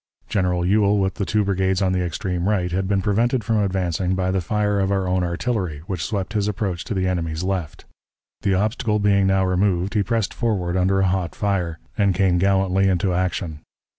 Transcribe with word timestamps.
General 0.27 0.65
Ewell, 0.65 0.97
with 0.97 1.13
the 1.13 1.27
two 1.27 1.43
brigades 1.45 1.79
on 1.79 1.91
the 1.91 2.03
extreme 2.03 2.49
right, 2.49 2.71
had 2.71 2.87
been 2.87 3.03
prevented 3.03 3.43
from 3.43 3.59
advancing 3.59 4.15
by 4.15 4.31
the 4.31 4.41
fire 4.41 4.79
of 4.79 4.91
our 4.91 5.07
own 5.07 5.23
artillery, 5.23 5.81
which 5.85 6.03
swept 6.03 6.33
his 6.33 6.47
approach 6.47 6.83
to 6.85 6.95
the 6.95 7.07
enemy's 7.07 7.43
left. 7.43 7.85
The 8.41 8.55
obstacle 8.55 8.97
being 8.97 9.27
now 9.27 9.45
removed, 9.45 9.93
he 9.93 10.01
pressed 10.01 10.33
forward 10.33 10.75
under 10.75 11.01
a 11.01 11.05
hot 11.07 11.35
fire, 11.35 11.77
and 11.99 12.15
came 12.15 12.39
gallantly 12.39 12.87
into 12.89 13.13
action. 13.13 13.59